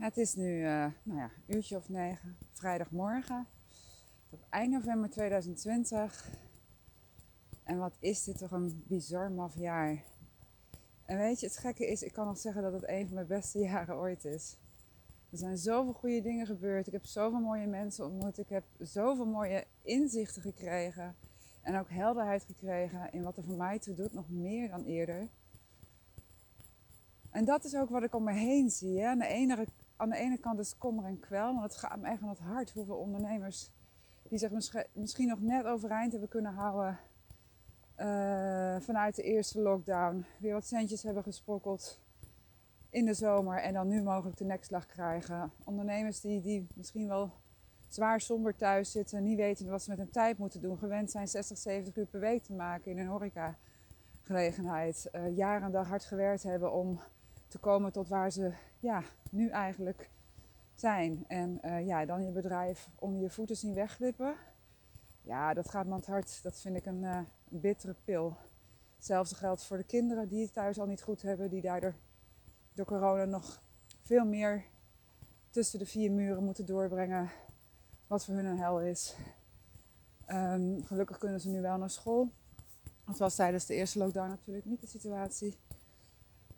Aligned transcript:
Het 0.00 0.16
is 0.16 0.34
nu 0.34 0.58
uh, 0.58 0.86
nou 1.02 1.18
ja, 1.18 1.30
een 1.46 1.54
uurtje 1.56 1.76
of 1.76 1.88
negen, 1.88 2.36
vrijdagmorgen. 2.52 3.46
Op 4.30 4.46
eind 4.50 4.72
november 4.72 5.10
2020. 5.10 6.30
En 7.62 7.78
wat 7.78 7.96
is 7.98 8.24
dit 8.24 8.38
toch 8.38 8.50
een 8.50 8.84
bizar 8.86 9.30
maf 9.30 9.54
jaar. 9.54 10.02
En 11.04 11.18
weet 11.18 11.40
je, 11.40 11.46
het 11.46 11.56
gekke 11.56 11.86
is, 11.86 12.02
ik 12.02 12.12
kan 12.12 12.26
nog 12.26 12.38
zeggen 12.38 12.62
dat 12.62 12.72
het 12.72 12.88
een 12.88 13.06
van 13.06 13.14
mijn 13.14 13.26
beste 13.26 13.58
jaren 13.68 13.96
ooit 13.96 14.24
is. 14.24 14.56
Er 15.30 15.38
zijn 15.38 15.58
zoveel 15.58 15.92
goede 15.92 16.20
dingen 16.20 16.46
gebeurd. 16.46 16.86
Ik 16.86 16.92
heb 16.92 17.06
zoveel 17.06 17.40
mooie 17.40 17.66
mensen 17.66 18.04
ontmoet. 18.04 18.38
Ik 18.38 18.48
heb 18.48 18.64
zoveel 18.78 19.26
mooie 19.26 19.64
inzichten 19.82 20.42
gekregen. 20.42 21.16
En 21.62 21.78
ook 21.78 21.90
helderheid 21.90 22.44
gekregen 22.44 23.12
in 23.12 23.22
wat 23.22 23.36
er 23.36 23.44
voor 23.44 23.56
mij 23.56 23.78
toe 23.78 23.94
doet, 23.94 24.12
nog 24.12 24.30
meer 24.30 24.68
dan 24.68 24.84
eerder. 24.84 25.28
En 27.30 27.44
dat 27.44 27.64
is 27.64 27.74
ook 27.74 27.90
wat 27.90 28.02
ik 28.02 28.14
om 28.14 28.24
me 28.24 28.32
heen 28.32 28.70
zie. 28.70 29.00
Hè. 29.00 29.06
Aan, 29.06 29.18
de 29.18 29.26
ene, 29.26 29.66
aan 30.00 30.10
de 30.10 30.16
ene 30.16 30.38
kant 30.38 30.58
is 30.58 30.78
kommer 30.78 31.04
en 31.04 31.20
kwel, 31.20 31.54
want 31.54 31.62
het 31.62 31.76
gaat 31.76 31.96
me 31.96 32.08
echt 32.08 32.22
aan 32.22 32.28
het 32.28 32.38
hart 32.38 32.70
hoeveel 32.70 32.96
ondernemers 32.96 33.70
die 34.28 34.38
zich 34.38 34.50
misschien 34.92 35.28
nog 35.28 35.40
net 35.40 35.64
overeind 35.64 36.12
hebben 36.12 36.28
kunnen 36.28 36.54
houden 36.54 36.98
uh, 37.96 38.80
vanuit 38.80 39.16
de 39.16 39.22
eerste 39.22 39.60
lockdown, 39.60 40.24
weer 40.38 40.52
wat 40.52 40.66
centjes 40.66 41.02
hebben 41.02 41.22
gesprokkeld 41.22 42.00
in 42.90 43.04
de 43.04 43.14
zomer 43.14 43.58
en 43.58 43.72
dan 43.72 43.88
nu 43.88 44.02
mogelijk 44.02 44.36
de 44.36 44.44
nekslag 44.44 44.86
krijgen. 44.86 45.52
Ondernemers 45.64 46.20
die, 46.20 46.40
die 46.40 46.66
misschien 46.74 47.08
wel 47.08 47.32
zwaar 47.88 48.20
somber 48.20 48.56
thuis 48.56 48.90
zitten, 48.90 49.22
niet 49.22 49.36
weten 49.36 49.70
wat 49.70 49.82
ze 49.82 49.90
met 49.90 49.98
hun 49.98 50.10
tijd 50.10 50.38
moeten 50.38 50.60
doen, 50.60 50.78
gewend 50.78 51.10
zijn 51.10 51.28
60, 51.28 51.58
70 51.58 51.96
uur 51.96 52.06
per 52.06 52.20
week 52.20 52.42
te 52.42 52.52
maken 52.52 52.90
in 52.90 52.98
hun 52.98 53.06
horeca 53.06 53.58
gelegenheid, 54.20 55.08
uh, 55.12 55.36
jaren 55.36 55.72
dag 55.72 55.88
hard 55.88 56.04
gewerkt 56.04 56.42
hebben 56.42 56.72
om 56.72 57.00
te 57.50 57.58
komen 57.58 57.92
tot 57.92 58.08
waar 58.08 58.30
ze 58.30 58.52
ja, 58.78 59.02
nu 59.30 59.48
eigenlijk 59.48 60.10
zijn. 60.74 61.24
En 61.26 61.58
uh, 61.64 61.86
ja, 61.86 62.04
dan 62.04 62.24
je 62.24 62.30
bedrijf 62.30 62.88
om 62.94 63.16
je 63.16 63.30
voeten 63.30 63.56
zien 63.56 63.74
wegglippen. 63.74 64.34
Ja, 65.22 65.54
dat 65.54 65.70
gaat 65.70 65.86
me 65.86 65.92
aan 65.92 65.98
het 65.98 66.06
hart. 66.06 66.42
Dat 66.42 66.60
vind 66.60 66.76
ik 66.76 66.86
een, 66.86 67.02
uh, 67.02 67.20
bittere 67.48 67.94
pil. 68.04 68.36
Hetzelfde 68.96 69.34
geldt 69.34 69.64
voor 69.64 69.76
de 69.76 69.84
kinderen 69.84 70.28
die 70.28 70.42
het 70.42 70.52
thuis 70.52 70.78
al 70.78 70.86
niet 70.86 71.02
goed 71.02 71.22
hebben, 71.22 71.50
die 71.50 71.60
daardoor 71.60 71.94
door 72.72 72.86
corona 72.86 73.24
nog 73.24 73.62
veel 74.02 74.24
meer 74.24 74.64
tussen 75.50 75.78
de 75.78 75.86
vier 75.86 76.12
muren 76.12 76.44
moeten 76.44 76.66
doorbrengen, 76.66 77.30
wat 78.06 78.24
voor 78.24 78.34
hun 78.34 78.44
een 78.44 78.58
hel 78.58 78.80
is. 78.80 79.16
Um, 80.26 80.84
gelukkig 80.84 81.18
kunnen 81.18 81.40
ze 81.40 81.48
nu 81.48 81.60
wel 81.60 81.78
naar 81.78 81.90
school. 81.90 82.30
Dat 83.06 83.18
was 83.18 83.34
tijdens 83.34 83.66
de 83.66 83.74
eerste 83.74 83.98
lockdown 83.98 84.28
natuurlijk 84.28 84.66
niet 84.66 84.80
de 84.80 84.86
situatie. 84.86 85.58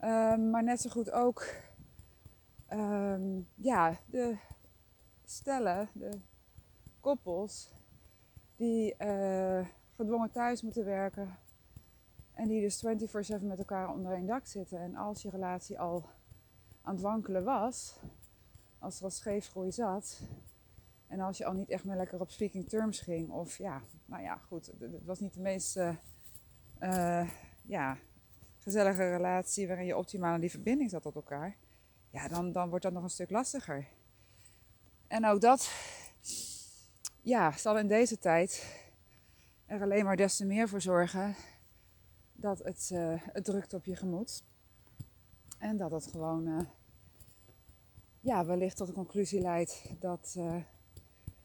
Um, 0.05 0.51
maar 0.51 0.63
net 0.63 0.81
zo 0.81 0.91
goed 0.91 1.11
ook 1.11 1.47
um, 2.73 3.49
ja, 3.55 3.99
de 4.07 4.37
stellen, 5.25 5.89
de 5.95 6.21
koppels 7.01 7.75
die 8.57 8.95
uh, 8.99 9.67
gedwongen 9.97 10.31
thuis 10.31 10.63
moeten 10.63 10.85
werken. 10.85 11.39
En 12.33 12.49
die 12.49 12.61
dus 12.61 12.85
24/7 13.41 13.47
met 13.47 13.59
elkaar 13.59 13.91
onder 13.91 14.13
één 14.13 14.27
dak 14.27 14.47
zitten. 14.47 14.79
En 14.79 14.97
als 14.97 15.23
je 15.23 15.31
relatie 15.31 15.81
al 15.81 16.05
aan 16.83 16.95
het 16.95 17.03
wankelen 17.03 17.45
was, 17.45 17.99
als 18.79 18.99
er 18.99 19.05
al 19.05 19.11
scheefgroei 19.11 19.73
zat, 19.73 20.21
en 21.07 21.21
als 21.21 21.39
je 21.39 21.45
al 21.45 21.53
niet 21.53 21.71
echt 21.71 21.85
meer 21.85 21.97
lekker 21.97 22.21
op 22.21 22.31
speaking 22.31 22.69
terms 22.69 23.01
ging, 23.01 23.31
of 23.31 23.59
ja, 23.59 23.83
nou 24.05 24.23
ja, 24.23 24.37
goed, 24.37 24.73
het 24.79 25.05
was 25.05 25.21
niet 25.21 25.35
de 25.35 25.41
meest 25.41 25.77
uh, 26.81 27.31
ja, 27.63 27.97
gezellige 28.63 29.11
relatie 29.11 29.67
waarin 29.67 29.87
je 29.87 29.97
optimaal 29.97 30.35
in 30.35 30.41
die 30.41 30.51
verbinding 30.51 30.91
zat 30.91 31.03
tot 31.03 31.15
elkaar, 31.15 31.57
ja, 32.11 32.29
dan, 32.29 32.53
dan 32.53 32.69
wordt 32.69 32.85
dat 32.85 32.93
nog 32.93 33.03
een 33.03 33.11
stuk 33.11 33.31
lastiger. 33.31 33.87
En 35.07 35.27
ook 35.27 35.41
dat, 35.41 35.73
ja, 37.21 37.53
zal 37.53 37.79
in 37.79 37.89
deze 37.89 38.19
tijd 38.19 38.81
er 39.67 39.83
alleen 39.83 40.05
maar 40.05 40.17
des 40.17 40.37
te 40.37 40.45
meer 40.45 40.69
voor 40.69 40.81
zorgen 40.81 41.35
dat 42.33 42.59
het, 42.59 42.91
uh, 42.93 43.15
het 43.17 43.45
drukt 43.45 43.75
op 43.75 43.85
je 43.85 43.97
gemoed. 43.97 44.45
En 45.59 45.77
dat 45.77 45.91
het 45.91 46.07
gewoon, 46.07 46.49
uh, 46.49 46.61
ja, 48.21 48.45
wellicht 48.45 48.77
tot 48.77 48.87
de 48.87 48.93
conclusie 48.93 49.41
leidt 49.41 50.01
dat 50.01 50.35
uh, 50.39 50.55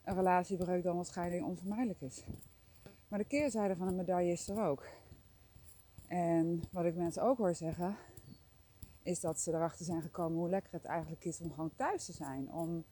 een 0.04 0.16
relatiebreuk 0.16 0.84
dan 0.84 0.96
waarschijnlijk 0.96 1.46
onvermijdelijk 1.46 2.02
is. 2.02 2.24
Maar 3.08 3.20
de 3.20 3.26
keerzijde 3.26 3.76
van 3.76 3.88
de 3.88 3.94
medaille 3.94 4.32
is 4.32 4.50
er 4.50 4.62
ook. 4.62 4.86
En 6.08 6.64
wat 6.72 6.86
ik 6.86 6.96
mensen 6.96 7.24
ook 7.24 7.38
hoor 7.38 7.56
zeggen, 7.56 7.96
is 9.04 9.20
dat 9.20 9.40
ze 9.40 9.54
erachter 9.54 9.86
zijn 9.86 10.02
gekomen 10.02 10.38
hoe 10.38 10.50
lekker 10.50 10.74
het 10.74 10.86
eigenlijk 10.86 11.26
is 11.26 11.42
om 11.42 11.52
gewoon 11.52 11.76
thuis 11.76 12.06
te 12.06 12.14
zijn. 12.14 12.52
Om 12.52 12.86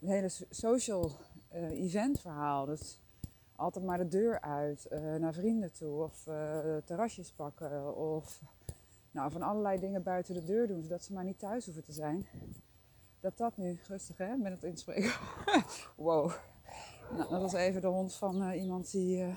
het 0.00 0.10
hele 0.10 0.30
social 0.50 1.10
uh, 1.52 1.70
event 1.70 2.20
verhaal. 2.20 2.64
Dus 2.64 3.00
altijd 3.56 3.84
maar 3.84 3.98
de 3.98 4.08
deur 4.08 4.40
uit, 4.40 4.86
uh, 4.92 5.14
naar 5.14 5.34
vrienden 5.34 5.72
toe 5.72 6.02
of 6.02 6.26
uh, 6.26 6.76
terrasjes 6.84 7.32
pakken 7.32 7.96
of 7.96 8.42
nou, 9.10 9.30
van 9.30 9.42
allerlei 9.42 9.80
dingen 9.80 10.02
buiten 10.02 10.34
de 10.34 10.44
deur 10.44 10.66
doen, 10.66 10.82
zodat 10.82 11.04
ze 11.04 11.12
maar 11.12 11.24
niet 11.24 11.38
thuis 11.38 11.64
hoeven 11.64 11.84
te 11.84 11.92
zijn. 11.92 12.26
Dat 13.20 13.36
dat 13.36 13.56
nu, 13.56 13.78
rustig 13.86 14.16
hè, 14.16 14.36
met 14.36 14.52
het 14.52 14.64
inspreken. 14.64 15.12
wow. 15.96 16.32
Nou, 17.10 17.30
dat 17.30 17.40
was 17.40 17.52
even 17.52 17.80
de 17.80 17.86
hond 17.86 18.14
van 18.14 18.52
iemand 18.52 18.90
die 18.90 19.36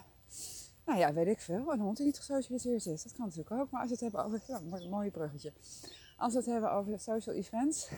nou 0.89 1.01
ja, 1.01 1.13
weet 1.13 1.27
ik 1.27 1.39
veel. 1.39 1.71
Een 1.71 1.79
hond 1.79 1.97
die 1.97 2.05
niet 2.05 2.17
gesocialiseerd 2.17 2.85
is. 2.85 3.03
Dat 3.03 3.13
kan 3.13 3.25
natuurlijk 3.25 3.51
ook. 3.51 3.69
Maar 3.69 3.81
als 3.81 3.89
we 3.89 3.95
het 3.95 4.03
hebben 4.03 4.23
over... 4.23 4.41
Ja, 4.47 4.77
een 4.77 4.89
mooi 4.89 5.11
bruggetje. 5.11 5.53
Als 6.17 6.33
we 6.33 6.39
het 6.39 6.47
hebben 6.47 6.71
over 6.71 6.99
social 6.99 7.35
events... 7.35 7.89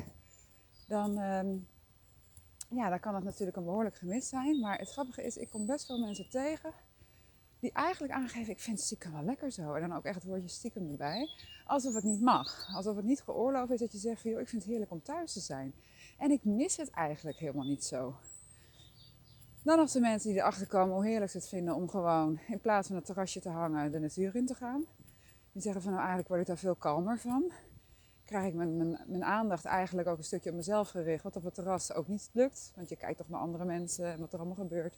Dan, 0.88 1.18
um, 1.18 1.68
ja, 2.70 2.90
dan 2.90 3.00
kan 3.00 3.16
het 3.16 3.24
natuurlijk 3.24 3.58
een 3.58 3.64
behoorlijk 3.64 3.96
gemis 3.96 4.30
zijn. 4.30 4.60
Maar 4.60 4.78
het 4.78 4.92
grappige 4.92 5.24
is, 5.24 5.38
ik 5.38 5.50
kom 5.50 5.66
best 5.66 5.86
veel 5.86 6.00
mensen 6.00 6.30
tegen... 6.30 6.74
Die 7.60 7.72
eigenlijk 7.72 8.14
aangeven, 8.14 8.54
ik 8.54 8.60
vind 8.60 8.80
stiekem 8.80 9.12
wel 9.12 9.24
lekker 9.24 9.52
zo. 9.52 9.74
En 9.74 9.82
dan 9.82 9.98
ook 9.98 10.04
echt 10.04 10.16
het 10.16 10.24
woordje 10.24 10.48
stiekem 10.48 10.90
erbij. 10.92 11.30
Alsof 11.66 11.94
het 11.94 12.04
niet 12.04 12.22
mag. 12.22 12.68
Alsof 12.76 12.96
het 12.96 13.06
niet 13.06 13.22
geoorloofd 13.22 13.72
is 13.72 13.80
dat 13.80 13.92
je 13.92 13.98
zegt, 13.98 14.22
joh, 14.22 14.40
ik 14.40 14.48
vind 14.48 14.62
het 14.62 14.72
heerlijk 14.72 14.92
om 14.92 15.02
thuis 15.02 15.34
te 15.34 15.40
zijn. 15.40 15.74
En 16.18 16.32
ik 16.32 16.44
mis 16.44 16.78
het 16.78 16.90
eigenlijk 16.90 17.38
helemaal 17.38 17.66
niet 17.66 17.84
zo. 17.84 18.16
Dan 19.64 19.78
nog 19.78 19.92
de 19.92 20.00
mensen 20.00 20.30
die 20.30 20.40
erachter 20.40 20.68
komen 20.68 20.96
hoe 20.96 21.06
heerlijk 21.06 21.32
ze 21.32 21.38
het 21.38 21.48
vinden 21.48 21.76
om 21.76 21.90
gewoon 21.90 22.40
in 22.48 22.60
plaats 22.60 22.88
van 22.88 22.96
het 22.96 23.06
terrasje 23.06 23.40
te 23.40 23.50
hangen 23.50 23.92
de 23.92 24.00
natuur 24.00 24.36
in 24.36 24.46
te 24.46 24.56
gaan. 24.56 24.86
Die 25.52 25.62
zeggen 25.62 25.82
van 25.82 25.92
nou 25.92 26.02
eigenlijk 26.02 26.30
word 26.30 26.42
ik 26.42 26.48
daar 26.48 26.58
veel 26.58 26.76
kalmer 26.76 27.20
van. 27.20 27.52
Krijg 28.26 28.48
ik 28.48 28.54
mijn, 28.54 28.78
mijn, 29.08 29.24
aandacht 29.24 29.66
eigenlijk 29.66 30.08
ook 30.08 30.18
een 30.18 30.24
stukje 30.24 30.50
op 30.50 30.56
mezelf 30.56 30.90
gericht. 30.90 31.24
Wat 31.24 31.36
op 31.36 31.44
het 31.44 31.54
terras 31.54 31.94
ook 31.94 32.08
niet 32.08 32.30
lukt. 32.34 32.72
Want 32.76 32.90
je 32.90 32.96
kijkt 32.96 33.18
toch 33.18 33.30
naar 33.30 33.40
andere 33.40 33.66
mensen 33.66 34.06
en 34.06 34.20
wat 34.20 34.34
er 34.34 34.40
allemaal 34.40 34.56
gebeurt. 34.56 34.96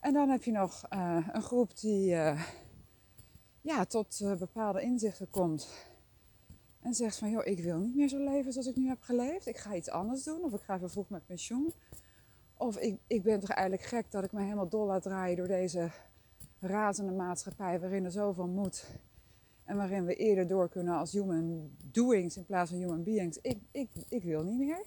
En 0.00 0.12
dan 0.12 0.28
heb 0.28 0.42
je 0.42 0.52
nog 0.52 0.86
uh, 0.92 1.28
een 1.32 1.42
groep 1.42 1.78
die 1.80 2.10
uh, 2.10 2.42
ja, 3.60 3.84
tot 3.84 4.20
uh, 4.22 4.34
bepaalde 4.34 4.82
inzichten 4.82 5.30
komt. 5.30 5.68
En 6.80 6.94
zegt 6.94 7.18
van 7.18 7.30
joh, 7.30 7.46
ik 7.46 7.62
wil 7.62 7.78
niet 7.78 7.94
meer 7.94 8.08
zo 8.08 8.18
leven 8.18 8.52
zoals 8.52 8.68
ik 8.68 8.76
nu 8.76 8.88
heb 8.88 9.02
geleefd. 9.02 9.46
Ik 9.46 9.58
ga 9.58 9.74
iets 9.74 9.90
anders 9.90 10.24
doen. 10.24 10.44
Of 10.44 10.52
ik 10.52 10.60
ga 10.60 10.74
even 10.74 10.90
vroeg 10.90 11.08
met 11.08 11.26
pensioen. 11.26 11.72
Of 12.62 12.76
ik, 12.78 12.98
ik 13.06 13.22
ben 13.22 13.40
toch 13.40 13.50
eigenlijk 13.50 13.88
gek 13.88 14.10
dat 14.10 14.24
ik 14.24 14.32
me 14.32 14.42
helemaal 14.42 14.68
dol 14.68 14.86
laat 14.86 15.02
draaien 15.02 15.36
door 15.36 15.46
deze 15.46 15.90
razende 16.60 17.12
maatschappij 17.12 17.80
waarin 17.80 18.04
er 18.04 18.10
zoveel 18.10 18.46
moet. 18.46 18.86
En 19.64 19.76
waarin 19.76 20.04
we 20.04 20.14
eerder 20.14 20.46
door 20.46 20.68
kunnen 20.68 20.94
als 20.94 21.12
human 21.12 21.70
doings 21.84 22.36
in 22.36 22.44
plaats 22.44 22.70
van 22.70 22.78
human 22.78 23.02
beings. 23.02 23.38
Ik, 23.40 23.58
ik, 23.70 23.90
ik 24.08 24.22
wil 24.22 24.42
niet 24.42 24.58
meer. 24.58 24.86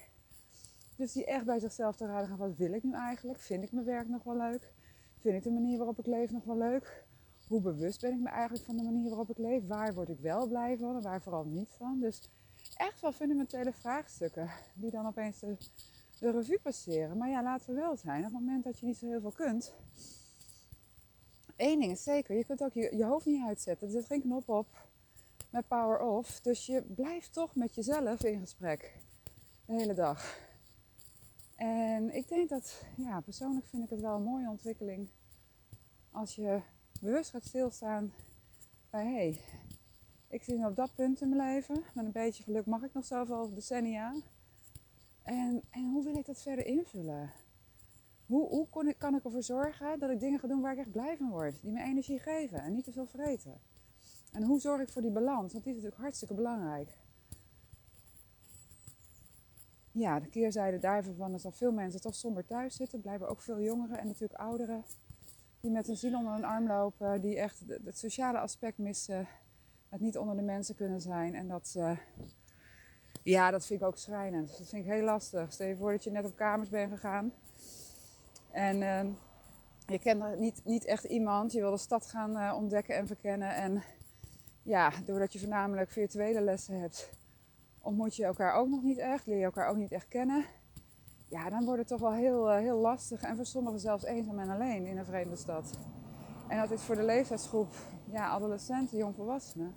Dus 0.96 1.12
die 1.12 1.26
echt 1.26 1.46
bij 1.46 1.60
zichzelf 1.60 1.96
te 1.96 2.06
raden 2.06 2.28
gaan, 2.28 2.38
wat 2.38 2.56
wil 2.56 2.74
ik 2.74 2.84
nu 2.84 2.94
eigenlijk? 2.94 3.40
Vind 3.40 3.64
ik 3.64 3.72
mijn 3.72 3.86
werk 3.86 4.08
nog 4.08 4.24
wel 4.24 4.38
leuk? 4.38 4.74
Vind 5.20 5.36
ik 5.36 5.44
de 5.44 5.52
manier 5.52 5.78
waarop 5.78 6.00
ik 6.00 6.06
leef 6.06 6.32
nog 6.32 6.44
wel 6.44 6.58
leuk? 6.58 7.06
Hoe 7.48 7.62
bewust 7.62 8.02
ben 8.02 8.12
ik 8.12 8.20
me 8.20 8.30
eigenlijk 8.30 8.66
van 8.66 8.78
de 8.78 8.84
manier 8.84 9.10
waarop 9.10 9.30
ik 9.30 9.38
leef? 9.38 9.68
Waar 9.68 9.94
word 9.94 10.10
ik 10.10 10.20
wel 10.20 10.48
blij 10.48 10.78
van 10.78 10.96
en 10.96 11.02
waar 11.02 11.22
vooral 11.22 11.46
niet 11.46 11.70
van? 11.78 12.00
Dus 12.00 12.30
echt 12.76 13.02
wel 13.02 13.12
fundamentele 13.12 13.74
vraagstukken 13.74 14.50
die 14.74 14.92
dan 14.92 15.06
opeens 15.06 15.40
de 15.40 15.58
de 16.20 16.32
revue 16.32 16.60
passeren. 16.60 17.18
Maar 17.18 17.30
ja, 17.30 17.44
laten 17.44 17.74
we 17.74 17.80
wel 17.80 17.98
zijn. 17.98 18.26
Op 18.26 18.32
het 18.32 18.34
moment 18.34 18.64
dat 18.64 18.80
je 18.80 18.86
niet 18.86 18.98
zo 18.98 19.08
heel 19.08 19.22
veel 19.22 19.32
kunt. 19.32 19.74
Eén 21.56 21.80
ding 21.80 21.92
is 21.92 22.04
zeker, 22.04 22.36
je 22.36 22.46
kunt 22.46 22.64
ook 22.64 22.74
je, 22.74 22.96
je 22.96 23.06
hoofd 23.06 23.26
niet 23.26 23.46
uitzetten. 23.46 23.88
Er 23.88 23.94
zit 23.94 24.06
geen 24.06 24.22
knop 24.22 24.50
op 24.50 24.68
met 25.50 25.68
power 25.68 26.00
off. 26.00 26.42
Dus 26.42 26.66
je 26.66 26.82
blijft 26.82 27.34
toch 27.34 27.56
met 27.56 27.76
jezelf 27.76 28.24
in 28.24 28.40
gesprek. 28.40 29.00
De 29.66 29.74
hele 29.74 29.94
dag. 29.94 30.38
En 31.56 32.16
ik 32.16 32.28
denk 32.28 32.50
dat, 32.50 32.84
ja, 32.98 33.20
persoonlijk 33.20 33.66
vind 33.68 33.84
ik 33.84 33.90
het 33.90 34.02
wel 34.02 34.16
een 34.16 34.24
mooie 34.24 34.50
ontwikkeling. 34.50 35.10
Als 36.12 36.36
je 36.36 36.62
bewust 37.02 37.30
gaat 37.30 37.46
stilstaan 37.46 38.14
bij, 38.90 39.06
hé, 39.06 39.12
hey, 39.12 39.40
ik 40.28 40.44
zit 40.44 40.66
op 40.66 40.76
dat 40.76 40.96
punt 40.96 41.22
in 41.22 41.30
mijn 41.30 41.54
leven. 41.54 41.84
Met 41.94 42.06
een 42.06 42.12
beetje 42.12 42.44
geluk 42.44 42.66
mag 42.66 42.84
ik 42.84 42.94
nog 42.94 43.06
zoveel 43.06 43.54
decennia. 43.54 44.16
En, 45.26 45.62
en 45.70 45.90
hoe 45.90 46.04
wil 46.04 46.16
ik 46.16 46.26
dat 46.26 46.42
verder 46.42 46.66
invullen? 46.66 47.32
Hoe, 48.26 48.48
hoe 48.48 48.88
ik, 48.88 48.98
kan 48.98 49.16
ik 49.16 49.24
ervoor 49.24 49.44
zorgen 49.44 50.00
dat 50.00 50.10
ik 50.10 50.20
dingen 50.20 50.40
ga 50.40 50.48
doen 50.48 50.62
waar 50.62 50.74
ik 50.74 50.80
echt 50.80 50.92
blij 50.92 51.18
van 51.18 51.30
word? 51.30 51.62
Die 51.62 51.72
me 51.72 51.84
energie 51.84 52.20
geven 52.20 52.58
en 52.58 52.74
niet 52.74 52.84
te 52.84 52.92
veel 52.92 53.06
vreten. 53.06 53.62
En 54.32 54.44
hoe 54.44 54.60
zorg 54.60 54.82
ik 54.82 54.90
voor 54.90 55.02
die 55.02 55.12
balans? 55.12 55.54
Want 55.54 55.64
die 55.64 55.74
is 55.74 55.82
natuurlijk 55.82 56.02
hartstikke 56.02 56.34
belangrijk. 56.34 56.98
ja, 59.92 60.20
de 60.20 60.28
keerzijde 60.28 60.80
daarvan 60.80 61.34
is 61.34 61.42
dat 61.42 61.56
veel 61.56 61.72
mensen 61.72 62.02
toch 62.02 62.16
somber 62.16 62.46
thuis 62.46 62.76
zitten. 62.76 63.02
Blijven 63.02 63.30
ook 63.30 63.42
veel 63.42 63.60
jongeren 63.60 63.98
en 64.00 64.08
natuurlijk 64.08 64.40
ouderen. 64.40 64.84
Die 65.60 65.72
met 65.72 65.88
een 65.88 65.98
ziel 65.98 66.18
onder 66.18 66.34
een 66.34 66.44
arm 66.44 66.68
lopen. 66.68 67.22
Die 67.22 67.40
echt 67.40 67.64
het 67.68 67.98
sociale 67.98 68.40
aspect 68.40 68.78
missen. 68.78 69.28
Het 69.90 70.02
niet 70.02 70.18
onder 70.18 70.36
de 70.36 70.42
mensen 70.42 70.76
kunnen 70.76 71.02
zijn. 71.02 71.36
En 71.36 71.48
dat, 71.48 71.74
uh, 71.78 71.98
ja, 73.26 73.52
dat 73.52 73.66
vind 73.66 73.82
ik 73.82 73.88
ook 73.88 73.98
schrijnend. 73.98 74.58
Dat 74.58 74.68
vind 74.68 74.86
ik 74.86 74.92
heel 74.92 75.04
lastig. 75.04 75.52
Stel 75.52 75.68
je 75.68 75.76
voor 75.76 75.92
dat 75.92 76.04
je 76.04 76.12
net 76.12 76.26
op 76.26 76.36
kamers 76.36 76.70
bent 76.70 76.92
gegaan. 76.92 77.34
En 78.52 78.82
uh, 78.82 79.04
je 79.88 80.00
kent 80.00 80.40
niet, 80.40 80.62
niet 80.64 80.86
echt 80.86 81.04
iemand. 81.04 81.52
Je 81.52 81.60
wil 81.60 81.72
de 81.72 81.78
stad 81.78 82.06
gaan 82.06 82.32
uh, 82.32 82.54
ontdekken 82.56 82.96
en 82.96 83.08
verkennen. 83.08 83.56
En 83.56 83.84
ja, 84.64 84.92
doordat 85.06 85.34
je 85.34 85.40
voornamelijk 85.40 85.92
virtuele 85.92 86.42
lessen 86.42 86.80
hebt 86.80 87.10
ontmoet 87.82 88.16
je 88.16 88.26
elkaar 88.26 88.54
ook 88.54 88.68
nog 88.68 88.82
niet 88.82 88.98
echt, 88.98 89.26
leer 89.26 89.38
je 89.38 89.44
elkaar 89.44 89.70
ook 89.70 89.78
niet 89.78 89.92
echt 89.92 90.08
kennen. 90.08 90.46
Ja, 91.28 91.50
dan 91.50 91.66
wordt 91.66 91.80
het 91.80 91.88
toch 91.88 92.00
wel 92.00 92.14
heel, 92.14 92.52
uh, 92.52 92.58
heel 92.58 92.78
lastig 92.78 93.22
en 93.22 93.36
voor 93.36 93.46
sommigen 93.46 93.80
zelfs 93.80 94.04
eenzaam 94.04 94.40
en 94.40 94.50
alleen 94.50 94.86
in 94.86 94.98
een 94.98 95.06
vreemde 95.06 95.36
stad. 95.36 95.78
En 96.48 96.58
dat 96.58 96.72
is 96.72 96.82
voor 96.82 96.96
de 96.96 97.04
leeftijdsgroep, 97.04 97.74
ja, 98.12 98.28
adolescenten, 98.28 98.98
jongvolwassenen, 98.98 99.76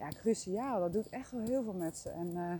ja, 0.00 0.08
cruciaal. 0.08 0.80
Dat 0.80 0.92
doet 0.92 1.08
echt 1.08 1.30
wel 1.30 1.40
heel 1.40 1.62
veel 1.62 1.72
met 1.72 1.96
ze. 1.96 2.10
En 2.10 2.26
uh, 2.26 2.54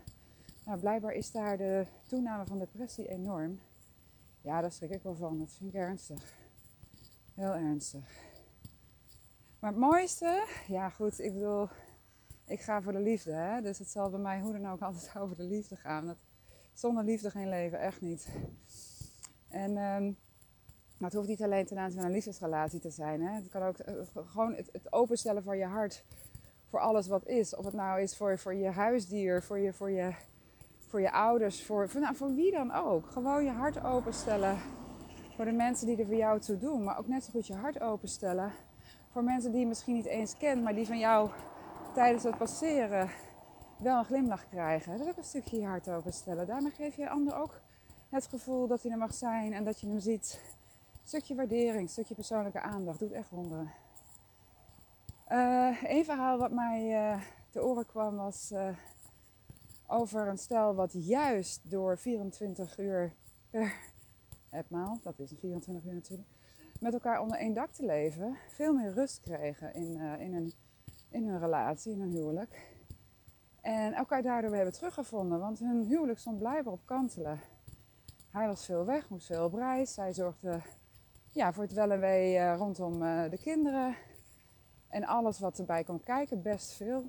nou, 0.64 0.78
blijkbaar 0.80 1.12
is 1.12 1.30
daar 1.30 1.56
de 1.56 1.86
toename 2.06 2.46
van 2.46 2.58
depressie 2.58 3.08
enorm. 3.08 3.60
Ja, 4.40 4.60
daar 4.60 4.72
schrik 4.72 4.90
ik 4.90 5.02
wel 5.02 5.14
van. 5.14 5.38
Dat 5.38 5.52
vind 5.52 5.74
ik 5.74 5.80
ernstig. 5.80 6.34
Heel 7.34 7.54
ernstig. 7.54 8.28
Maar 9.58 9.70
het 9.70 9.80
mooiste, 9.80 10.46
ja 10.66 10.88
goed, 10.88 11.20
ik 11.20 11.32
bedoel, 11.32 11.68
ik 12.44 12.60
ga 12.60 12.82
voor 12.82 12.92
de 12.92 13.00
liefde. 13.00 13.32
Hè? 13.32 13.60
Dus 13.60 13.78
het 13.78 13.90
zal 13.90 14.10
bij 14.10 14.20
mij 14.20 14.40
hoe 14.40 14.52
dan 14.52 14.70
ook 14.70 14.80
altijd 14.80 15.16
over 15.22 15.36
de 15.36 15.42
liefde 15.44 15.76
gaan. 15.76 16.06
Dat, 16.06 16.16
zonder 16.72 17.04
liefde 17.04 17.30
geen 17.30 17.48
leven, 17.48 17.80
echt 17.80 18.00
niet. 18.00 18.28
En 19.48 19.76
um, 19.76 20.16
het 20.98 21.12
hoeft 21.12 21.28
niet 21.28 21.42
alleen 21.42 21.66
ten 21.66 21.78
aanzien 21.78 21.98
van 21.98 22.08
een 22.08 22.14
liefdesrelatie 22.14 22.80
te 22.80 22.90
zijn. 22.90 23.22
Hè? 23.22 23.34
Het 23.34 23.48
kan 23.48 23.62
ook 23.62 23.86
uh, 23.88 23.94
gewoon 24.14 24.54
het, 24.54 24.68
het, 24.72 24.92
openstellen 24.92 25.42
van 25.42 25.58
je 25.58 25.64
hart 25.64 26.04
voor 26.70 26.80
alles 26.80 27.08
wat 27.08 27.26
is. 27.26 27.56
Of 27.56 27.64
het 27.64 27.74
nou 27.74 28.00
is 28.00 28.16
voor, 28.16 28.38
voor 28.38 28.54
je 28.54 28.68
huisdier, 28.68 29.42
voor 29.42 29.58
je, 29.58 29.72
voor 29.72 29.90
je, 29.90 30.14
voor 30.78 31.00
je 31.00 31.12
ouders, 31.12 31.64
voor, 31.64 31.88
nou, 31.94 32.16
voor 32.16 32.34
wie 32.34 32.50
dan 32.50 32.72
ook. 32.72 33.10
Gewoon 33.10 33.44
je 33.44 33.50
hart 33.50 33.84
openstellen 33.84 34.58
voor 35.36 35.44
de 35.44 35.52
mensen 35.52 35.86
die 35.86 35.96
er 35.96 36.06
voor 36.06 36.14
jou 36.14 36.40
toe 36.40 36.58
doen. 36.58 36.84
Maar 36.84 36.98
ook 36.98 37.08
net 37.08 37.24
zo 37.24 37.30
goed 37.30 37.46
je 37.46 37.54
hart 37.54 37.80
openstellen 37.80 38.52
voor 39.12 39.24
mensen 39.24 39.50
die 39.50 39.60
je 39.60 39.66
misschien 39.66 39.94
niet 39.94 40.06
eens 40.06 40.36
kent, 40.36 40.62
maar 40.62 40.74
die 40.74 40.86
van 40.86 40.98
jou 40.98 41.30
tijdens 41.94 42.22
het 42.22 42.38
passeren 42.38 43.10
wel 43.78 43.98
een 43.98 44.04
glimlach 44.04 44.48
krijgen. 44.48 44.92
Dat 44.92 45.00
is 45.00 45.08
ook 45.08 45.16
een 45.16 45.24
stukje 45.24 45.60
je 45.60 45.66
hart 45.66 45.88
openstellen. 45.88 46.46
Daarmee 46.46 46.70
geef 46.70 46.96
je 46.96 47.08
ander 47.08 47.36
ook 47.36 47.60
het 48.08 48.26
gevoel 48.26 48.66
dat 48.66 48.82
hij 48.82 48.92
er 48.92 48.98
mag 48.98 49.14
zijn 49.14 49.52
en 49.52 49.64
dat 49.64 49.80
je 49.80 49.86
hem 49.86 50.00
ziet. 50.00 50.40
Stukje 51.04 51.34
waardering, 51.34 51.90
stukje 51.90 52.14
persoonlijke 52.14 52.60
aandacht. 52.60 52.98
Doet 52.98 53.12
echt 53.12 53.30
wonderen. 53.30 53.70
Uh, 55.32 55.82
een 55.82 56.04
verhaal 56.04 56.38
wat 56.38 56.50
mij 56.50 56.90
uh, 56.90 57.22
te 57.50 57.64
oren 57.64 57.86
kwam 57.86 58.16
was 58.16 58.50
uh, 58.52 58.68
over 59.86 60.28
een 60.28 60.38
stel 60.38 60.74
wat 60.74 60.92
juist 60.92 61.70
door 61.70 61.98
24 61.98 62.78
uur 62.78 63.14
per 63.50 63.72
etmaal, 64.50 64.98
dat 65.02 65.18
is 65.18 65.30
een 65.30 65.38
24 65.38 65.84
uur 65.84 65.94
natuurlijk, 65.94 66.28
met 66.80 66.92
elkaar 66.92 67.20
onder 67.20 67.38
één 67.38 67.54
dak 67.54 67.70
te 67.70 67.84
leven, 67.84 68.36
veel 68.48 68.74
meer 68.74 68.92
rust 68.92 69.20
kregen 69.20 69.74
in, 69.74 70.00
in 70.18 70.34
een 70.34 70.52
in 71.10 71.28
hun 71.28 71.38
relatie, 71.38 71.92
in 71.92 72.00
hun 72.00 72.10
huwelijk. 72.10 72.68
En 73.60 73.92
elkaar 73.92 74.22
daardoor 74.22 74.54
hebben 74.54 74.74
teruggevonden, 74.74 75.38
want 75.38 75.58
hun 75.58 75.84
huwelijk 75.84 76.18
stond 76.18 76.38
blijven 76.38 76.72
op 76.72 76.80
kantelen. 76.84 77.40
Hij 78.30 78.46
was 78.46 78.64
veel 78.64 78.84
weg, 78.84 79.08
moest 79.08 79.26
veel 79.26 79.44
op 79.44 79.54
reis. 79.54 79.94
Zij 79.94 80.12
zorgde 80.12 80.60
ja, 81.30 81.52
voor 81.52 81.62
het 81.62 81.72
wel 81.72 81.90
en 81.90 82.00
wee 82.00 82.52
rondom 82.52 82.98
de 83.30 83.38
kinderen. 83.42 83.96
En 84.90 85.04
alles 85.04 85.38
wat 85.38 85.58
erbij 85.58 85.84
kon 85.84 86.02
kijken, 86.02 86.42
best 86.42 86.72
veel 86.72 87.04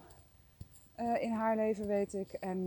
uh, 0.97 1.21
in 1.21 1.31
haar 1.31 1.55
leven 1.55 1.87
weet 1.87 2.13
ik. 2.13 2.31
En 2.31 2.65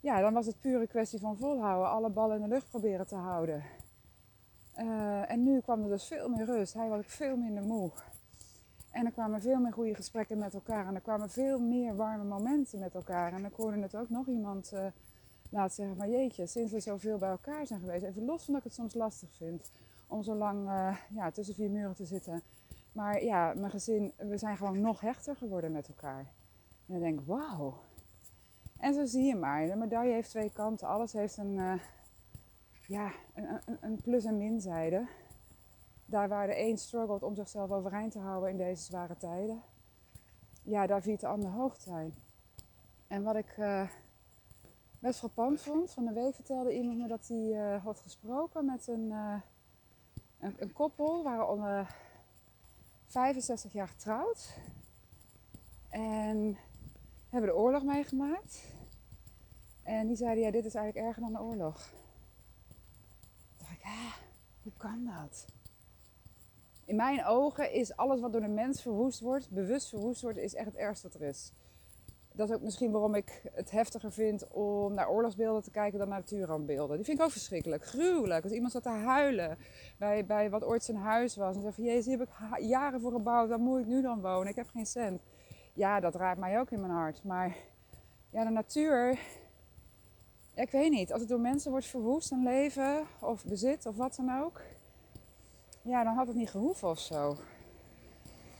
ja, 0.00 0.20
dan 0.20 0.32
was 0.32 0.46
het 0.46 0.60
pure 0.60 0.86
kwestie 0.86 1.20
van 1.20 1.36
volhouden, 1.36 1.90
alle 1.90 2.10
ballen 2.10 2.36
in 2.36 2.42
de 2.42 2.48
lucht 2.48 2.68
proberen 2.68 3.06
te 3.06 3.14
houden. 3.14 3.62
en 5.26 5.42
nu 5.42 5.60
kwam 5.60 5.82
er 5.82 5.88
dus 5.88 6.04
veel 6.06 6.28
meer 6.28 6.44
rust. 6.44 6.74
Hij 6.74 6.88
was 6.88 7.06
veel 7.06 7.36
minder 7.36 7.62
moe. 7.62 7.90
En 8.90 9.06
er 9.06 9.12
kwamen 9.12 9.40
veel 9.40 9.60
meer 9.60 9.72
goede 9.72 9.94
gesprekken 9.94 10.38
met 10.38 10.54
elkaar. 10.54 10.86
En 10.86 10.94
er 10.94 11.00
kwamen 11.00 11.30
veel 11.30 11.60
meer 11.60 11.96
warme 11.96 12.24
momenten 12.24 12.78
met 12.78 12.94
elkaar. 12.94 13.32
En 13.32 13.44
ik 13.44 13.52
hoorde 13.52 13.80
het 13.80 13.96
ook 13.96 14.10
nog 14.10 14.26
iemand 14.26 14.72
laten 15.50 15.74
zeggen. 15.74 15.96
Maar 15.96 16.08
jeetje, 16.08 16.46
sinds 16.46 16.72
we 16.72 16.80
zoveel 16.80 17.18
bij 17.18 17.30
elkaar 17.30 17.66
zijn 17.66 17.80
geweest. 17.80 18.04
Even 18.04 18.24
los 18.24 18.44
van 18.44 18.54
dat 18.54 18.62
ik 18.62 18.68
het 18.68 18.78
soms 18.78 18.94
lastig 18.94 19.28
vind. 19.32 19.70
Om 20.06 20.22
zo 20.22 20.34
lang 20.34 20.68
ja, 21.14 21.30
tussen 21.30 21.54
vier 21.54 21.70
muren 21.70 21.94
te 21.94 22.04
zitten. 22.04 22.42
Maar 22.96 23.22
ja, 23.24 23.52
mijn 23.56 23.70
gezin, 23.70 24.12
we 24.16 24.38
zijn 24.38 24.56
gewoon 24.56 24.80
nog 24.80 25.00
hechter 25.00 25.36
geworden 25.36 25.72
met 25.72 25.88
elkaar. 25.88 26.18
En 26.86 26.92
dan 26.92 27.00
denk 27.00 27.20
ik, 27.20 27.26
wauw. 27.26 27.74
En 28.76 28.94
zo 28.94 29.04
zie 29.04 29.24
je 29.24 29.34
maar. 29.34 29.66
De 29.66 29.76
medaille 29.76 30.12
heeft 30.12 30.30
twee 30.30 30.52
kanten. 30.52 30.88
Alles 30.88 31.12
heeft 31.12 31.36
een, 31.36 31.54
uh, 31.54 31.74
ja, 32.86 33.12
een, 33.34 33.60
een, 33.80 34.00
plus- 34.00 34.24
en 34.24 34.36
minzijde 34.36 35.06
daar 36.06 36.28
waar 36.28 36.46
de 36.46 36.60
een 36.60 36.78
struggelt 36.78 37.22
om 37.22 37.34
zichzelf 37.34 37.70
overeind 37.70 38.12
te 38.12 38.18
houden 38.18 38.50
in 38.50 38.56
deze 38.56 38.82
zware 38.82 39.16
tijden, 39.16 39.62
ja, 40.62 40.86
daar 40.86 41.02
viert 41.02 41.20
de 41.20 41.26
ander 41.26 41.50
hoog 41.50 41.76
zijn. 41.76 42.14
En 43.06 43.22
wat 43.22 43.36
ik 43.36 43.56
uh, 43.56 43.88
best 44.98 45.18
frappant 45.18 45.60
vond, 45.60 45.92
van 45.92 46.04
de 46.04 46.12
week 46.12 46.34
vertelde 46.34 46.74
iemand 46.74 46.98
me 46.98 47.08
dat 47.08 47.28
hij 47.28 47.46
uh, 47.46 47.84
had 47.84 48.00
gesproken 48.00 48.64
met 48.64 48.86
een, 48.86 49.10
een, 50.40 50.54
een, 50.58 50.72
koppel, 50.72 51.22
waren 51.22 51.48
onder 51.48 52.05
65 53.06 53.72
jaar 53.72 53.88
getrouwd 53.88 54.58
en 55.88 56.56
hebben 57.28 57.50
de 57.50 57.56
oorlog 57.56 57.82
meegemaakt. 57.82 58.74
En 59.82 60.06
die 60.06 60.16
zeiden, 60.16 60.44
ja, 60.44 60.50
dit 60.50 60.64
is 60.64 60.74
eigenlijk 60.74 61.06
erger 61.06 61.22
dan 61.22 61.32
de 61.32 61.40
oorlog. 61.40 61.92
Toen 63.56 63.66
dacht 63.66 63.72
ik, 63.72 63.82
ah, 63.82 64.12
hoe 64.62 64.72
kan 64.76 65.04
dat? 65.04 65.46
in 66.86 66.96
mijn 66.96 67.24
ogen 67.24 67.72
is 67.72 67.96
alles 67.96 68.20
wat 68.20 68.32
door 68.32 68.40
de 68.40 68.48
mens 68.48 68.82
verwoest 68.82 69.20
wordt, 69.20 69.50
bewust 69.50 69.88
verwoest 69.88 70.22
wordt, 70.22 70.38
is 70.38 70.54
echt 70.54 70.66
het 70.66 70.76
ergste 70.76 71.08
wat 71.08 71.20
er 71.20 71.28
is. 71.28 71.52
Dat 72.36 72.48
is 72.48 72.54
ook 72.54 72.62
misschien 72.62 72.90
waarom 72.90 73.14
ik 73.14 73.42
het 73.54 73.70
heftiger 73.70 74.12
vind 74.12 74.48
om 74.48 74.94
naar 74.94 75.08
oorlogsbeelden 75.08 75.62
te 75.62 75.70
kijken 75.70 75.98
dan 75.98 76.08
naar 76.08 76.18
natuurrampbeelden. 76.18 76.96
Die 76.96 77.04
vind 77.04 77.18
ik 77.18 77.24
ook 77.24 77.30
verschrikkelijk, 77.30 77.84
gruwelijk. 77.84 78.44
Als 78.44 78.52
iemand 78.52 78.72
zat 78.72 78.82
te 78.82 78.88
huilen 78.88 79.58
bij, 79.98 80.26
bij 80.26 80.50
wat 80.50 80.64
ooit 80.64 80.84
zijn 80.84 80.96
huis 80.96 81.36
was 81.36 81.54
en 81.54 81.60
zei 81.60 81.72
van 81.72 81.84
jezus, 81.84 82.06
hier 82.06 82.18
heb 82.18 82.28
ik 82.28 82.64
jaren 82.64 83.00
voor 83.00 83.12
gebouwd, 83.12 83.48
waar 83.48 83.58
moet 83.58 83.80
ik 83.80 83.86
nu 83.86 84.02
dan 84.02 84.20
wonen? 84.20 84.48
Ik 84.48 84.56
heb 84.56 84.68
geen 84.68 84.86
cent. 84.86 85.22
Ja, 85.72 86.00
dat 86.00 86.14
raakt 86.14 86.40
mij 86.40 86.60
ook 86.60 86.70
in 86.70 86.80
mijn 86.80 86.92
hart. 86.92 87.24
Maar 87.24 87.56
ja, 88.30 88.44
de 88.44 88.50
natuur, 88.50 89.18
ik 90.54 90.70
weet 90.70 90.90
niet, 90.90 91.12
als 91.12 91.20
het 91.20 91.30
door 91.30 91.40
mensen 91.40 91.70
wordt 91.70 91.86
verwoest, 91.86 92.30
een 92.30 92.42
leven 92.42 93.06
of 93.20 93.44
bezit 93.44 93.86
of 93.86 93.96
wat 93.96 94.16
dan 94.16 94.42
ook 94.42 94.62
ja, 95.86 96.04
dan 96.04 96.14
had 96.14 96.26
het 96.26 96.36
niet 96.36 96.50
gehoeven 96.50 96.88
of 96.88 96.98
zo. 96.98 97.36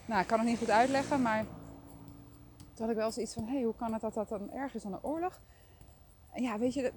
Nou, 0.07 0.21
ik 0.21 0.27
kan 0.27 0.39
het 0.39 0.49
niet 0.49 0.59
goed 0.59 0.71
uitleggen, 0.71 1.23
maar 1.23 1.45
toen 2.77 2.87
had 2.87 2.95
ik 2.95 3.03
wel 3.03 3.11
zoiets 3.11 3.35
van, 3.35 3.45
hé, 3.45 3.55
hey, 3.55 3.63
hoe 3.63 3.75
kan 3.77 3.93
het 3.93 4.01
dat 4.01 4.15
dat 4.15 4.29
dan 4.29 4.53
erg 4.53 4.75
is 4.75 4.83
dan 4.83 4.93
de 4.93 4.99
oorlog? 5.03 5.41
Ja, 6.35 6.59
weet 6.59 6.75
je, 6.75 6.93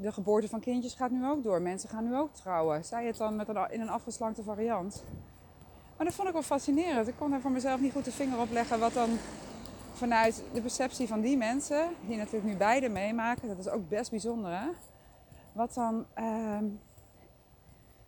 de, 0.00 0.12
geboorte 0.12 0.48
van 0.48 0.60
kindjes 0.60 0.94
gaat 0.94 1.10
nu 1.10 1.26
ook 1.26 1.42
door. 1.42 1.62
Mensen 1.62 1.88
gaan 1.88 2.04
nu 2.04 2.16
ook 2.16 2.34
trouwen. 2.34 2.84
Zij 2.84 3.06
het 3.06 3.16
dan 3.16 3.36
met 3.36 3.48
een, 3.48 3.70
in 3.70 3.80
een 3.80 3.88
afgeslankte 3.88 4.42
variant. 4.42 5.04
Maar 5.96 6.06
dat 6.06 6.14
vond 6.14 6.28
ik 6.28 6.34
wel 6.34 6.42
fascinerend. 6.42 7.08
Ik 7.08 7.14
kon 7.18 7.32
er 7.32 7.40
voor 7.40 7.50
mezelf 7.50 7.80
niet 7.80 7.92
goed 7.92 8.04
de 8.04 8.12
vinger 8.12 8.40
op 8.40 8.50
leggen 8.50 8.78
wat 8.78 8.92
dan 8.92 9.08
vanuit 9.92 10.44
de 10.52 10.60
perceptie 10.60 11.08
van 11.08 11.20
die 11.20 11.36
mensen, 11.36 11.88
die 12.06 12.16
natuurlijk 12.16 12.44
nu 12.44 12.56
beide 12.56 12.88
meemaken, 12.88 13.48
dat 13.48 13.58
is 13.58 13.68
ook 13.68 13.88
best 13.88 14.10
bijzonder 14.10 14.60
hè. 14.60 14.68
Wat 15.52 15.74
dan 15.74 16.06
uh, 16.18 16.58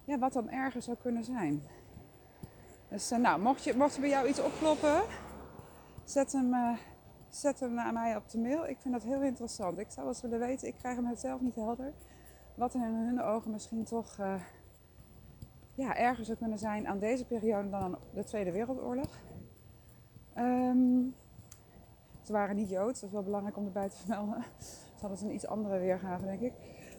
ja, 0.05 0.19
wat 0.19 0.33
dan 0.33 0.51
erger 0.51 0.83
zou 0.83 0.97
kunnen 1.03 1.25
zijn. 1.25 1.63
Dus 2.89 3.13
uh, 3.13 3.19
nou, 3.19 3.41
mocht, 3.41 3.65
je, 3.65 3.77
mocht 3.77 3.95
er 3.95 4.01
bij 4.01 4.11
jou 4.11 4.29
iets 4.29 4.41
opkloppen, 4.41 5.03
zet 6.05 6.33
hem, 6.33 6.55
uh, 6.55 6.79
zet 7.31 7.61
hem 7.61 7.75
naar 7.75 7.93
mij 7.93 8.17
op 8.17 8.29
de 8.29 8.39
mail. 8.39 8.67
Ik 8.67 8.77
vind 8.81 8.95
dat 8.95 9.03
heel 9.03 9.23
interessant. 9.23 9.79
Ik 9.79 9.91
zou 9.91 10.07
wel 10.07 10.09
eens 10.09 10.23
willen 10.23 10.39
weten, 10.39 10.69
ik 10.69 10.75
krijg 10.75 10.97
hem 10.97 11.07
het 11.07 11.21
zelf 11.21 11.41
niet 11.41 11.55
helder. 11.55 11.93
Wat 12.55 12.75
in 12.75 12.81
hun 12.81 13.23
ogen 13.23 13.51
misschien 13.51 13.85
toch 13.85 14.17
uh, 14.21 14.43
ja, 15.75 15.97
erger 15.97 16.25
zou 16.25 16.39
kunnen 16.39 16.59
zijn 16.59 16.89
aan 16.89 16.99
deze 16.99 17.25
periode 17.25 17.71
dan 17.71 17.83
aan 17.83 17.99
de 18.15 18.25
Tweede 18.25 18.53
Wereldoorlog. 18.53 19.23
Um, 20.39 21.15
ze 22.23 22.33
waren 22.33 22.57
niet 22.57 22.69
Joods, 22.69 23.01
dat 23.01 23.09
is 23.09 23.15
wel 23.15 23.25
belangrijk 23.25 23.57
om 23.57 23.65
erbij 23.65 23.89
te 23.89 23.97
vermelden. 23.97 24.45
Ze 24.59 25.07
hadden 25.07 25.29
een 25.29 25.35
iets 25.35 25.47
andere 25.47 25.79
weergave, 25.79 26.25
denk 26.25 26.41
ik. 26.41 26.53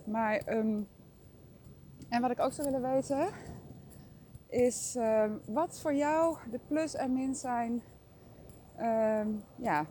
Maar 0.06 0.58
um, 0.58 0.88
en 2.10 2.22
wat 2.22 2.32
ik 2.32 2.40
ook 2.40 2.52
zou 2.52 2.72
willen 2.72 2.92
weten 2.92 3.28
is 4.48 4.96
uh, 4.96 5.32
wat 5.46 5.80
voor 5.80 5.94
jou 5.94 6.38
de 6.52 6.60
plus 6.68 6.96
en 6.96 7.14
min 7.14 7.36
zijn 7.36 7.82
ja, 9.56 9.86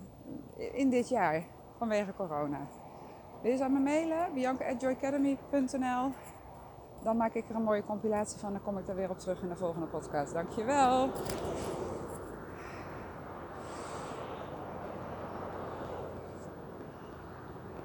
in 0.56 0.90
dit 0.90 1.08
jaar 1.08 1.44
vanwege 1.76 2.12
corona. 2.16 2.58
Wil 3.42 3.52
je 3.52 3.64
aan 3.64 3.72
me 3.72 3.78
mailen? 3.78 4.32
bianca.joyacademy.nl 4.34 6.12
Dan 7.02 7.16
maak 7.16 7.34
ik 7.34 7.48
er 7.48 7.54
een 7.54 7.62
mooie 7.62 7.84
compilatie 7.84 8.38
van. 8.38 8.52
Dan 8.52 8.62
kom 8.62 8.78
ik 8.78 8.86
daar 8.86 8.96
weer 8.96 9.10
op 9.10 9.18
terug 9.18 9.42
in 9.42 9.48
de 9.48 9.56
volgende 9.56 9.86
podcast. 9.86 10.32
Dankjewel. 10.32 11.10